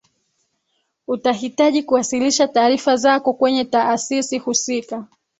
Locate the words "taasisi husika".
3.65-5.07